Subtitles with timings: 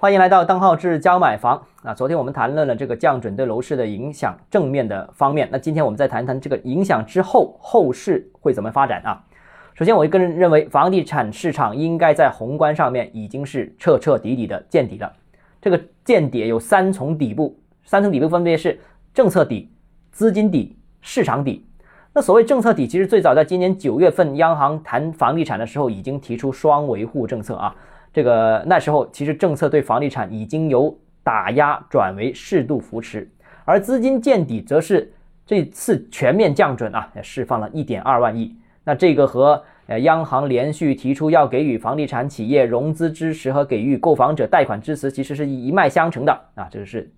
[0.00, 1.92] 欢迎来到邓浩志教买房啊！
[1.92, 9.20] 昨天我们谈论了这个降准对楼市的影响正面的方面，那今天我们再谈谈这个影响之后后市会怎么发展啊？
[9.74, 15.12] 首先，我个人认为房地产市场应该在宏观上面已经是彻彻底底的见底了。
[15.60, 18.78] 这个见底有三重底部，三层底部分别是
[19.12, 19.68] 政策底、
[20.12, 21.66] 资金底、市场底。
[22.12, 27.74] 那所谓政策底，其实最早在今年九月份央行谈房地产的时候已经提出双维护政策啊。
[28.18, 30.92] 这个那时候，其实政策对房地产已经由
[31.22, 33.30] 打压转为适度扶持，
[33.64, 35.12] 而资金见底，则是
[35.46, 38.56] 这次全面降准啊，释放了一点二万亿。
[38.82, 46.66] 那这个和呃央行连续提出要给予房地产企业融资支持和给予购房者贷款支持，其实是一脉相承的啊。
[46.68, 47.08] 这个是，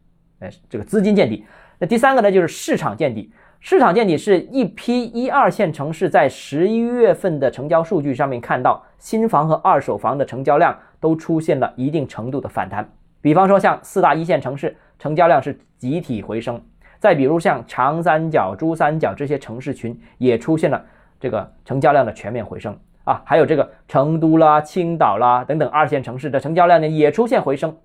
[0.40, 1.46] 呃这个资金见底。
[1.78, 3.32] 那第三个呢，就是市场见底。
[3.62, 12.90] 市场见底是一批一二线城市在十一月份的成交数据上面看到，新房和二手房的成交量都出现了一定程度的反弹。
[13.20, 16.56] 比方说，像四大一线城市成交量是集体回升；
[16.98, 20.82] 再比如像长三角、珠三角这些城市群也出现了
[21.20, 23.20] 这个成交量的全面回升啊。
[23.26, 27.76] 还有这个成都啦、青岛啦等等二线城市的成交量呢也出现回升。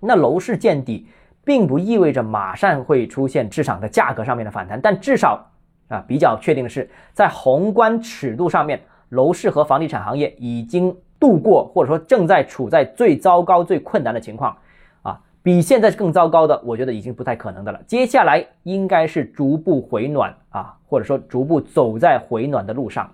[0.00, 1.06] 那楼市见底。
[1.44, 5.44] 并不意味着马上会出现市场的价格上面的反弹，但至少
[5.88, 14.56] 啊比较确定的是，在宏观尺度上面，楼市和房地产行业已经度过或者说正在处在最糟糕、最困难的情况
[15.02, 17.80] 啊，比现在更糟糕的，我觉得已经不太可能的了。
[17.86, 23.10] 接下来应该是逐步回暖啊，或者说逐步走在回暖的路上。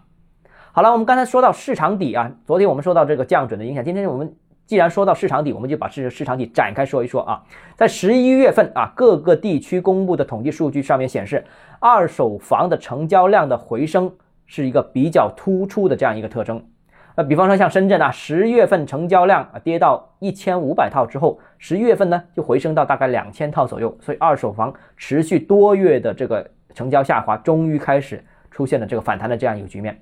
[0.73, 4.35] 好了，我们刚才说到市场底啊，昨天我们说到这个降准的影响，今天我们。
[4.67, 7.43] 既然说到市场底，我们就把市市场底展开说一说啊。
[7.77, 11.45] 在十一月份啊，各个地区公布的统计数据上面显示，
[11.79, 14.13] 二手房的成交量的回升
[14.45, 16.63] 是一个比较突出的这样一个特征。
[17.15, 23.97] 那，比方说像深圳啊，十月份成交量啊跌到一千五百套之后，十一月份呢就回升到大概两千套左右。
[24.01, 26.45] 所以二手房持续多月的这个
[26.75, 29.97] 成交下滑，终于开始出现了这个反弹的这样一个局面。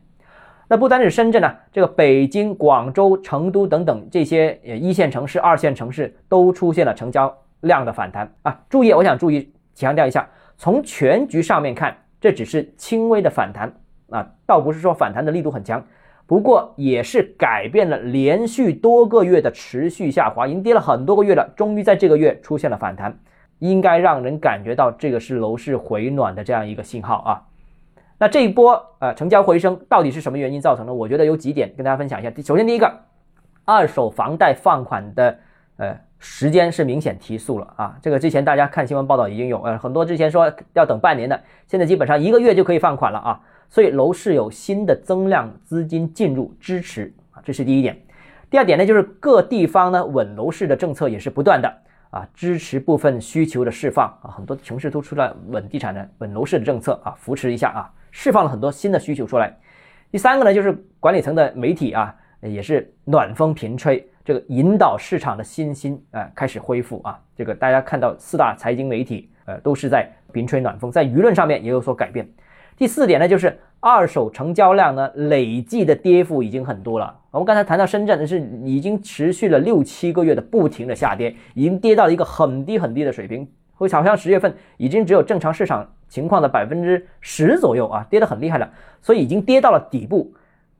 [0.68, 8.60] 那不单是深圳呢，这个北京、广州、成都等等这些呃一线城市、二线城市都出现了成交量的反弹啊！
[8.68, 13.72] 注意，我想注意强调一下，从全局上面看，这只是轻微的反弹
[14.08, 15.84] 啊，倒不是说反弹的力度很强，
[16.26, 23.18] 不过也是改变了连续多个月的持续下滑，已经跌了很多个月了，终于在这个月出现了反弹，
[23.58, 27.42] 应该让人感觉到这个是楼市回暖的这样一个信号啊。
[28.18, 30.94] 那这一波呃成交回升到底是什么原因造成的？
[30.94, 32.30] 我觉得有几点跟大家分享一下。
[32.42, 32.90] 首先，第一个，
[33.64, 35.38] 二手房贷放款的
[35.76, 37.98] 呃时间是明显提速了啊。
[38.00, 43.40] 这个之前大家看新闻报道已经有呃很多之前说要等半年的，现在基本上一个月就可以放款了啊。
[43.68, 48.00] 所以楼市有新的增量资金进入支持啊，这是第一点。
[48.48, 51.68] 第二点呢，就是各地方呢稳楼市的政策也是不断的
[52.10, 57.90] 啊支持部分需求的释放啊，很多城市都出了稳地产的稳楼市的政策啊，扶持一下啊。
[58.14, 59.52] 释放了很多新的需求出来。
[60.12, 67.18] 第三个呢，就是管理层的媒体啊，也是暖风频吹，这个引导市场的信心啊开始恢复啊。
[67.36, 72.26] 这个大家看到四大财经媒体呃都是在频吹暖风，在舆论上面也有所改变。
[72.76, 77.18] 第四点呢，就是二手成交量呢累计的跌幅已经很多了。
[77.32, 83.48] 我们刚才谈到深圳是已经持续了六七个月的不停的下跌，已经跌到了一个很低很低的水平。
[83.76, 88.70] 会好像十月份已经只有正常市场情况的百分之十左右啊，跌得很厉害了，
[89.02, 90.32] 所以已经跌到了底部。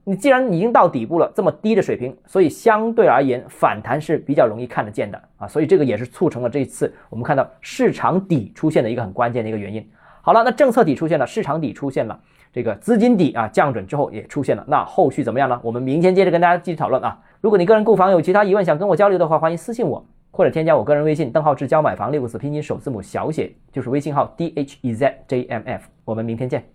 [0.05, 9.85] 你既然已经到底部了，这么低的水平，所以相对而言反弹是比较容易看得见的啊，所以这个也是促成了这一次我们看到市场底出现的一个很关键的一个原因。
[10.23, 12.17] 好了，那政策底出现了，市场底出现了，
[12.53, 15.59] 这个资金底啊降准之后也出现了，那后续怎么样呢？
[15.65, 17.19] 我们明天接着跟大家继续讨论啊。
[17.41, 20.07] 如果你个人购房有其他疑问想跟我交流的话，欢迎私信我。
[20.37, 26.74] 或者添加我个人微信邓浩志教买房六个字拼音首字母小写就是微信号 d h e z j m f，我们明天见。